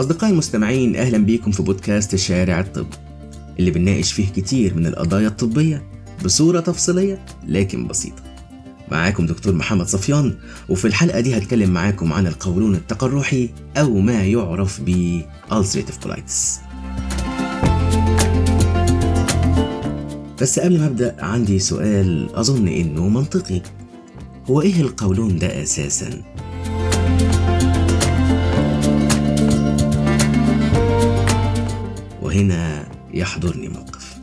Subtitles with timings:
[0.00, 2.86] أصدقائي المستمعين أهلا بيكم في بودكاست شارع الطب
[3.58, 5.82] اللي بنناقش فيه كتير من القضايا الطبية
[6.24, 8.22] بصورة تفصيلية لكن بسيطة.
[8.92, 10.34] معاكم دكتور محمد صفيان
[10.68, 16.60] وفي الحلقة دي هتكلم معاكم عن القولون التقرحي أو ما يعرف ب ulcerative colitis.
[20.42, 23.60] بس قبل ما أبدأ عندي سؤال أظن إنه منطقي.
[24.50, 26.22] هو إيه القولون ده أساساً؟
[32.36, 34.16] وهنا يحضرني موقف.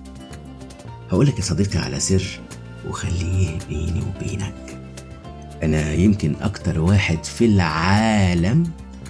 [1.11, 2.39] هقولك يا صديقي على سر
[2.89, 4.77] وخليه بيني وبينك.
[5.63, 8.63] أنا يمكن أكتر واحد في العالم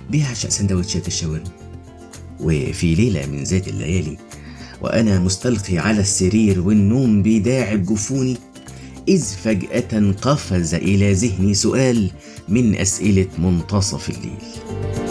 [0.09, 1.43] بيعشق سندوتشات الشاورما
[2.39, 4.17] وفي ليلة من ذات الليالي
[4.81, 8.37] وأنا مستلقي على السرير والنوم بيداعب جفوني
[9.07, 12.11] إذ فجأة قفز إلى ذهني سؤال
[12.49, 15.02] من أسئلة منتصف الليل.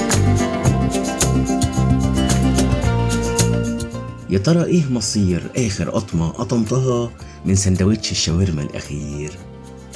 [4.32, 7.10] يا ترى إيه مصير آخر قطمة قطمتها
[7.44, 9.32] من سندوتش الشاورما الأخير؟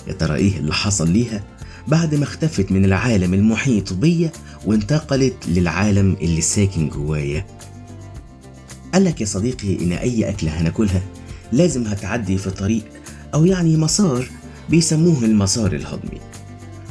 [0.08, 1.44] يا ترى إيه اللي حصل ليها
[1.88, 4.32] بعد ما اختفت من العالم المحيط بيا
[4.66, 7.46] وانتقلت للعالم اللي ساكن جوايا؟
[8.94, 11.02] قالك يا صديقي إن أي أكلة هناكلها
[11.52, 12.84] لازم هتعدي في طريق
[13.34, 14.28] أو يعني مسار
[14.70, 16.20] بيسموه المسار الهضمي.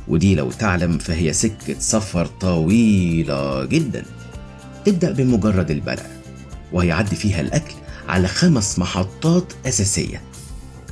[0.08, 4.06] ودي لو تعلم فهي سكة سفر طويلة جدا.
[4.86, 6.14] تبدأ بمجرد البلع
[6.71, 7.73] وهيعدي فيها الأكل
[8.08, 10.21] على خمس محطات أساسية.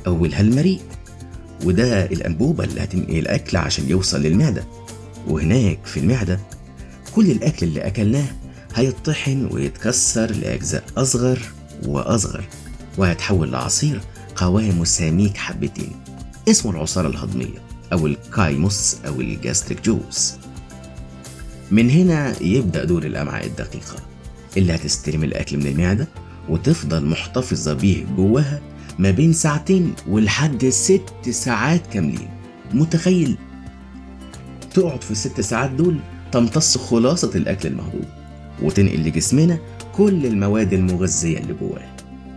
[0.06, 0.80] أولها المريء
[1.64, 4.64] وده الأنبوبة اللي هتنقل الأكل عشان يوصل للمعدة.
[5.28, 6.40] وهناك في المعدة
[7.14, 8.26] كل الأكل اللي أكلناه
[8.74, 11.38] هيطحن ويتكسر لأجزاء أصغر
[11.86, 12.44] وأصغر
[12.98, 14.00] وهيتحول لعصير
[14.36, 15.92] قوامه سميك حبتين.
[16.48, 17.58] اسمه العصارة الهضمية
[17.92, 20.34] أو الكايموس أو ال gastric juice
[21.70, 23.96] من هنا يبدأ دور الأمعاء الدقيقة.
[24.56, 26.08] اللي هتستلم الأكل من المعدة
[26.48, 28.60] وتفضل محتفظة بيه جواها
[28.98, 32.28] ما بين ساعتين ولحد ست ساعات كاملين.
[32.74, 33.36] متخيل؟
[34.74, 35.98] تقعد في الست ساعات دول
[36.32, 38.04] تمتص خلاصة الأكل المهضوم
[38.62, 39.58] وتنقل لجسمنا
[39.96, 41.94] كل المواد المغذية اللي جواه.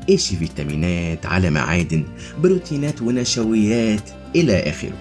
[0.10, 2.04] إيش فيتامينات على معادن
[2.40, 4.98] بروتينات ونشويات إلى آخره.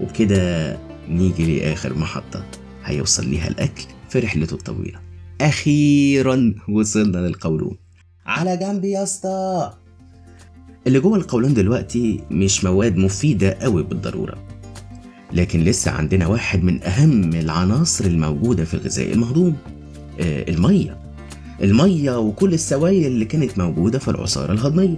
[0.00, 2.44] وبكده نيجي لآخر محطة
[2.84, 5.05] هيوصل ليها الأكل في رحلته الطويلة.
[5.40, 7.76] أخيرا وصلنا للقولون
[8.26, 9.72] على جنب يا أسطى.
[10.86, 14.46] اللي جوه القولون دلوقتي مش مواد مفيدة قوي بالضرورة
[15.32, 19.56] لكن لسه عندنا واحد من أهم العناصر الموجودة في الغذاء المهضوم.
[20.20, 20.98] آه المية.
[21.62, 24.96] المية وكل السوائل اللي كانت موجودة في العصارة الهضمية.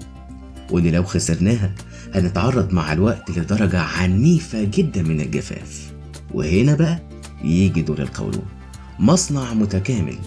[0.71, 1.75] ودي لو خسرناها
[2.15, 5.93] هنتعرض مع الوقت لدرجة عنيفة جدا من الجفاف.
[6.35, 7.03] وهنا بقى
[7.45, 8.58] يجي دور القولون.
[8.99, 10.19] مصنع متكامل.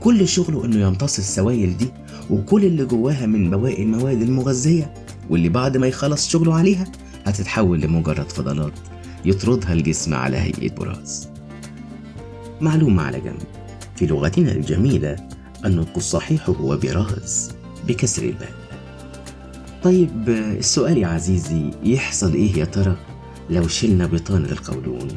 [0.00, 1.90] كل شغله إنه يمتص السوائل دي
[2.30, 4.94] وكل اللي جواها من بواقي المواد المغذية
[5.30, 6.84] واللي بعد ما يخلص شغله عليها
[7.26, 8.72] هتتحول لمجرد فضلات
[9.24, 11.28] يطردها الجسم على هيئة براز.
[12.60, 13.42] معلومة على جنب.
[13.96, 15.16] في لغتنا الجميلة
[15.64, 17.50] النطق الصحيح هو براز
[17.88, 18.52] بكسر الباء
[19.82, 22.96] طيب السؤال يا عزيزي يحصل إيه يا ترى
[23.50, 25.08] لو شلنا بطانة القولون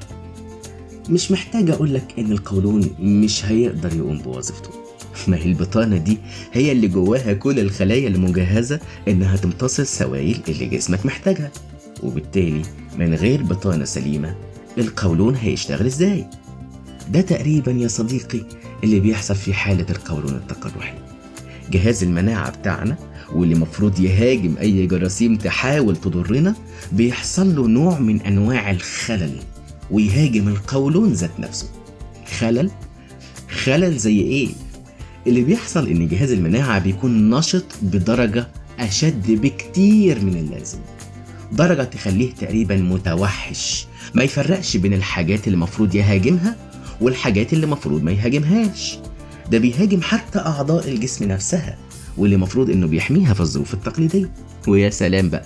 [1.09, 4.69] مش محتاج أقول لك إن القولون مش هيقدر يقوم بوظيفته.
[5.27, 6.17] ما هي البطانة دي
[6.53, 11.51] هي اللي جواها كل الخلايا المجهزة إنها تمتص السوائل اللي جسمك محتاجها.
[12.03, 12.61] وبالتالي
[12.97, 14.35] من غير بطانة سليمة
[14.77, 16.25] القولون هيشتغل إزاي؟
[17.09, 18.41] ده تقريبا يا صديقي
[18.83, 20.93] اللي بيحصل في حالة القولون التقرحي
[21.71, 22.95] جهاز المناعة بتاعنا
[23.35, 26.55] واللي مفروض يهاجم أي جراثيم تحاول تضرنا
[26.91, 29.39] بيحصل له نوع من أنواع الخلل.
[29.91, 31.69] ويهاجم القولون ذات نفسه.
[32.39, 32.71] خلل؟
[33.63, 34.49] خلل زي إيه؟
[35.27, 38.47] اللي بيحصل إن جهاز المناعة بيكون نشط بدرجة
[38.79, 40.79] أشد بكتير من اللازم.
[41.51, 43.85] درجة تخليه تقريبا متوحش.
[44.13, 46.55] ما يفرقش بين الحاجات اللي المفروض يهاجمها
[47.01, 48.97] والحاجات اللي المفروض ما يهاجمهاش.
[49.51, 51.77] ده بيهاجم حتى أعضاء الجسم نفسها
[52.17, 54.31] واللي مفروض إنه بيحميها في الظروف التقليدية.
[54.67, 55.43] ويا سلام بقى.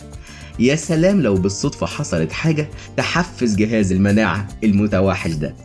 [0.59, 5.55] يا سلام لو بالصدفة حصلت حاجة تحفز جهاز المناعة المتوحش ده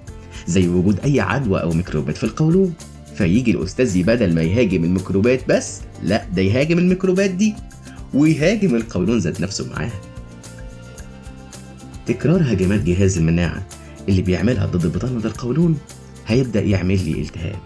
[0.47, 2.75] زي وجود أي عدوى أو ميكروبات في القولون.
[3.17, 7.55] فيجي الأستاذ بدل ما يهاجم الميكروبات بس لا ده يهاجم الميكروبات دي
[8.15, 10.01] ويهاجم القولون ذات نفسه معاها.
[12.07, 13.63] تكرار هجمات جهاز المناعة
[14.09, 15.79] اللي بيعملها ضد بطانة القولون
[16.27, 17.57] هيبدأ يعمل لي التهاب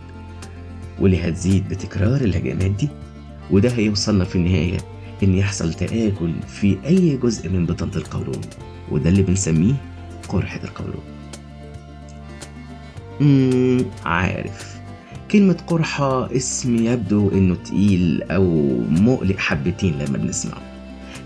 [1.01, 2.89] واللي هتزيد بتكرار الهجمات دي
[3.51, 4.79] وده هيوصلنا في النهاية
[5.23, 8.41] إن يحصل تآكل في أي جزء من بطانة القولون
[8.91, 9.75] وده اللي بنسميه
[10.29, 11.03] قرحة القولون.
[13.21, 14.77] امم عارف.
[15.31, 20.63] كلمة قرحة اسم يبدو إنه تقيل أو مقلق حبتين لما بنسمعه.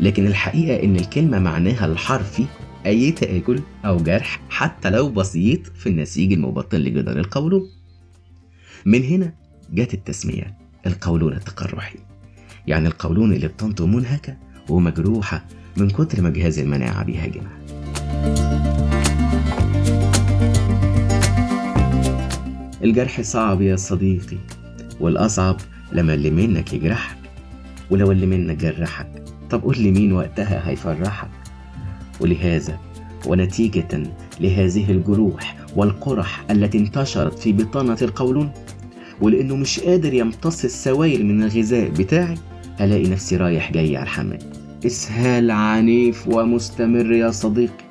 [0.00, 2.44] لكن الحقيقة إن الكلمة معناها الحرفي
[2.86, 7.70] أي تآكل أو جرح حتى لو بسيط في النسيج المبطن لجدار القولون.
[8.86, 9.34] من هنا
[9.72, 11.98] جت التسمية القولون التقرحي.
[12.70, 14.36] يعني القولون اللي بتنطق منهكة
[14.68, 15.44] ومجروحة
[15.76, 17.60] من كتر ما جهاز المناعة بيهاجمها.
[22.84, 24.36] الجرح صعب يا صديقي
[25.00, 25.56] والأصعب
[25.92, 27.16] لما اللي منك يجرحك
[27.90, 29.22] ولو اللي منك جرحك.
[29.50, 31.30] طب قول لي مين وقتها هيفرحك؟
[32.20, 32.78] ولهذا
[33.26, 34.02] ونتيجة
[34.40, 38.50] لهذه الجروح والقرح التي انتشرت في بطانة القولون
[39.20, 42.38] ولأنه مش قادر يمتص السوائل من الغذاء بتاعي
[42.80, 44.38] هلاقي نفسي رايح جاي على الحمام
[44.86, 47.84] إسهال عنيف ومستمر يا صديقي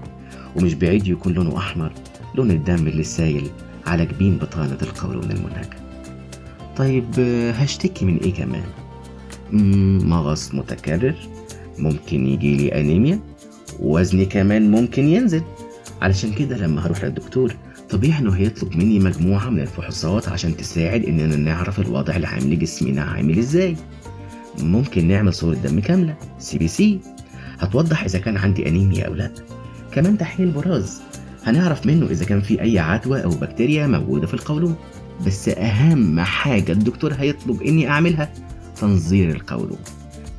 [0.55, 1.91] ومش بعيد يكون لونه أحمر
[2.35, 3.47] لون الدم اللي سايل
[3.85, 5.77] على جبين بطانة القولون المنهكة
[6.77, 7.19] طيب
[7.59, 8.63] هشتكي من إيه كمان؟
[10.09, 11.15] مغص متكرر
[11.77, 13.19] ممكن يجي لي أنيميا
[13.79, 15.41] وزني كمان ممكن ينزل.
[16.01, 17.55] علشان كده لما هروح للدكتور
[17.89, 23.37] طبيعي إنه هيطلب مني مجموعة من الفحوصات عشان تساعد إننا نعرف الوضع العام لجسمنا عامل
[23.39, 23.75] إزاي.
[24.59, 26.15] ممكن نعمل صورة دم كاملة.
[26.39, 26.99] CBC
[27.59, 29.31] هتوضح إذا كان عندي أنيميا أو لا.
[29.91, 31.01] كمان تحليل براز.
[31.43, 34.75] هنعرف منه إذا كان في أي عدوى أو بكتيريا موجودة في القولون.
[35.25, 38.33] بس أهم حاجة الدكتور هيطلب إني أعملها
[38.75, 39.79] تنظير القولون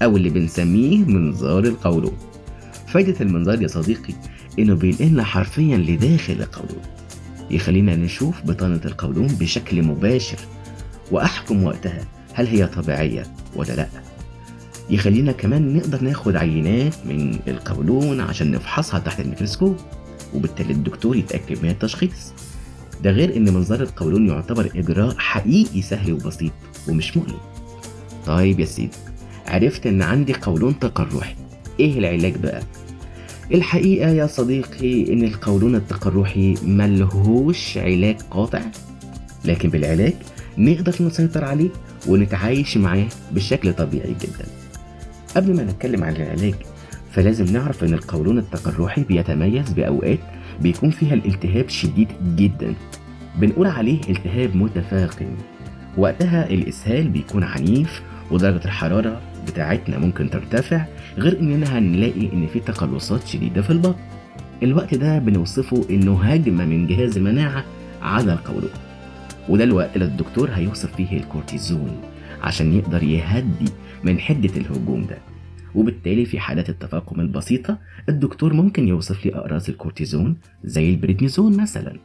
[0.03, 2.17] أو اللي بنسميه منظار القولون.
[2.87, 4.15] فايدة المنظار يا صديقي
[4.59, 6.83] إنه بينقلنا حرفيا لداخل القولون.
[7.51, 10.39] يخلينا نشوف بطانة القولون بشكل مباشر
[11.11, 13.27] وأحكم وقتها هل هي طبيعية
[13.57, 13.89] ولا لأ.
[14.91, 19.77] يخلينا كمان نقدر ناخد عينات من القولون عشان نفحصها تحت الميكروسكوب
[20.35, 22.33] وبالتالي الدكتور يتأكد من التشخيص.
[23.03, 26.53] ده غير إن منظار القولون يعتبر إجراء حقيقي سهل وبسيط
[26.89, 27.39] ومش مؤلم
[28.27, 28.91] طيب يا سيدي
[29.47, 31.35] عرفت إن عندي قولون تقرحي.
[31.81, 32.63] إيه العلاج بقى؟
[33.55, 38.63] الحقيقة يا صديقي إن القولون التقرحي ملهوش علاج قاطع
[39.45, 40.15] لكن بالعلاج
[40.59, 41.69] نقدر نسيطر عليه
[42.07, 44.60] ونتعايش معاه بشكل طبيعي جدا.
[45.37, 46.55] قبل ما نتكلم عن العلاج
[47.13, 50.19] فلازم نعرف إن القولون التقرحي بيتميز بأوقات
[50.61, 52.75] بيكون فيها الالتهاب شديد جدا.
[53.37, 55.37] بنقول عليه التهاب متفاقم.
[55.97, 60.85] وقتها الإسهال بيكون عنيف ودرجة الحرارة بتاعتنا ممكن ترتفع
[61.19, 63.99] غير إننا هنلاقي إن في تقلصات شديدة في البطن.
[64.63, 67.65] الوقت ده بنوصفه إنه هجمة من جهاز المناعة
[68.03, 68.71] على القولون.
[69.49, 71.97] وده الوقت اللي الدكتور هيوصف فيه الكورتيزون.
[72.43, 73.71] عشان يقدر يهدي
[74.05, 75.19] من حدة الهجوم ده.
[75.75, 77.79] وبالتالي في حالات التفاقم البسيطة
[78.09, 81.97] الدكتور ممكن يوصف لي أقراص الكورتيزون زي البريدنيزون مثلا.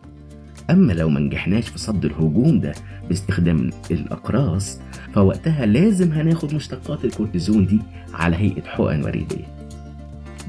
[0.69, 2.73] أما لو ما نجحناش في صد الهجوم ده
[3.09, 4.79] باستخدام الأقراص
[5.13, 7.79] فوقتها لازم هناخد مشتقات الكورتيزون دي
[8.13, 9.45] على هيئة حقن وريدية.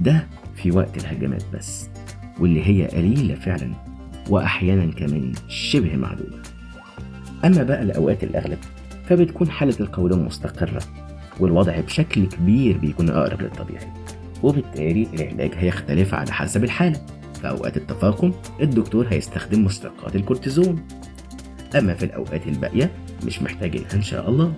[0.00, 1.89] ده في وقت الهجمات بس
[2.41, 3.73] واللي هي قليلة فعلا
[4.31, 6.43] وأحيانا كمان شبه معدومة.
[7.44, 8.59] أما بقى الأوقات الأغلب
[9.06, 10.82] فبتكون حالة القولون مستقرة
[11.41, 13.93] والوضع بشكل كبير بيكون أقرب للطبيعي
[14.43, 17.00] وبالتالي العلاج هيختلف على حسب الحالة
[17.41, 20.82] في أوقات التفاقم الدكتور هيستخدم مشتقات الكورتيزون.
[21.79, 22.91] أما في الأوقات الباقية
[23.27, 24.53] مش محتاجينها إن شاء الله.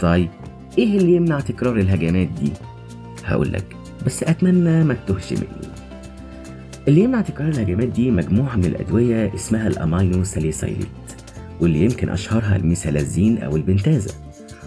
[0.00, 0.30] طيب
[0.78, 2.52] إيه اللي يمنع تكرار الهجمات دي؟
[3.24, 5.69] هقول لك بس أتمنى ما تتوهش مني.
[6.88, 10.88] اللي يمنع تكرار الهجمات دي مجموعة من الأدوية اسمها الأمينو ساليسايليت
[11.60, 14.14] واللي يمكن أشهرها الميثالازين أو البنتازا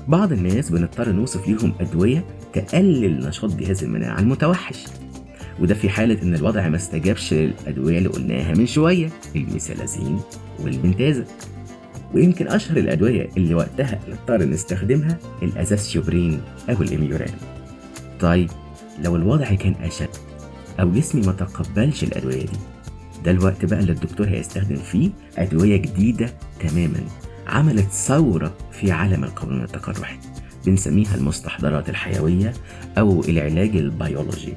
[0.08, 4.84] بعض الناس بنضطر نوصف ليهم أدوية تقلل نشاط جهاز المناعة المتوحش.
[5.60, 10.20] وده في حالة إن الوضع ما استجابش للأدوية اللي قلناها من شوية الميثالازين
[10.60, 11.26] والبنتازا
[12.14, 17.32] ويمكن أشهر الأدوية اللي وقتها نضطر نستخدمها الأزاثيوبرين أو الإيميوران.
[18.20, 18.50] طيب
[19.04, 20.10] لو الوضع كان أشد
[20.80, 22.58] أو جسمي ما تقبلش الأدوية دي.
[23.26, 27.00] ده الوقت بقى اللي الدكتور هيستخدم فيه أدوية جديدة تماما
[27.48, 30.16] عملت ثورة في عالم القولون التقرحي
[30.66, 32.54] بنسميها المستحضرات الحيوية
[32.98, 34.54] أو العلاج البيولوجي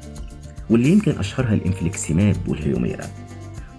[0.71, 3.05] واللي يمكن أشهرها الإنفليكسيماب والهيوميرا.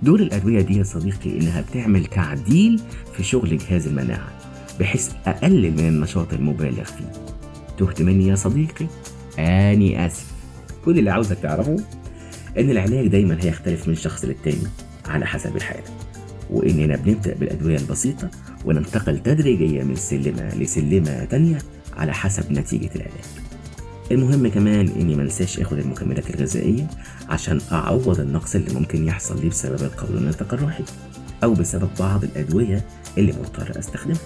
[0.03, 2.81] دور الأدوية دي يا صديقي إنها بتعمل تعديل
[3.13, 4.27] في شغل جهاز المناعة
[4.79, 7.11] بحيث أقلل من النشاط المبالغ فيه.
[7.77, 8.87] تهت مني يا صديقي؟
[9.39, 10.31] أني آسف.
[10.85, 11.75] كل اللي عاوزك تعرفه
[12.59, 14.67] إن العلاج دايما هيختلف من شخص للتاني
[15.05, 15.83] على حسب الحالة
[16.49, 18.29] وإننا بنبدأ بالأدوية البسيطة
[18.65, 21.57] وننتقل تدريجيا من سلمة لسلمة تانية
[21.97, 23.25] على حسب نتيجة العلاج.
[24.11, 26.87] المهم كمان إني منساش آخد المكملات الغذائية
[27.29, 30.83] عشان أعوض النقص اللي ممكن يحصل لي بسبب القولون التقرحي
[31.43, 32.85] أو بسبب بعض الأدوية
[33.17, 34.19] اللي مضطر أستخدمها.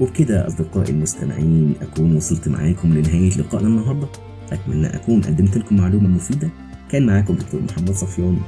[0.00, 4.08] وبكده أصدقائي المستمعين أكون وصلت معاكم لنهاية لقائنا النهاردة.
[4.54, 6.50] أتمنى أكون قدمت لكم معلومة مفيدة.
[6.90, 8.38] كان معاكم دكتور محمد صفيان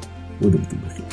[0.42, 1.06] ودمتم بخير.